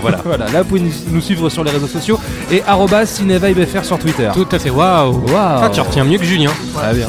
[0.01, 0.19] voilà.
[0.25, 0.81] Voilà, là vous pouvez
[1.11, 2.19] nous- suivre sur les réseaux sociaux
[2.51, 4.31] et arrobas cinevibefr sur Twitter.
[4.33, 5.35] Tout à fait, waouh Waouh.
[5.37, 6.51] Ah, tu retiens mieux que Julien.
[6.75, 7.07] Très bien.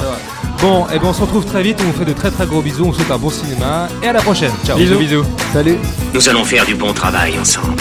[0.61, 2.61] Bon, et ben on se retrouve très vite, on vous fait de très très gros
[2.61, 4.51] bisous, on vous souhaite un bon cinéma et à la prochaine.
[4.65, 4.77] Ciao.
[4.77, 5.25] Bisous, bisous.
[5.53, 5.77] Salut.
[6.13, 7.75] Nous allons faire du bon travail ensemble.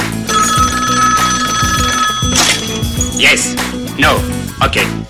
[3.18, 3.56] Yes.
[3.98, 4.10] No.
[4.62, 5.05] Ok.